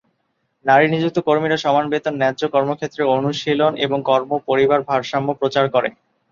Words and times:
নারী 0.65 0.85
নিযুক্ত 0.87 1.17
কর্মীরা 1.19 1.57
সমান 1.57 1.85
বেতন, 1.89 2.13
ন্যায্য 2.17 2.41
কর্মক্ষেত্রের 2.47 3.11
অনুশীলন 3.11 3.73
এবং 3.77 3.97
কর্ম-পরিবার 4.03 4.79
ভারসাম্য 4.81 5.29
প্রচার 5.39 5.65
করে। 5.69 5.89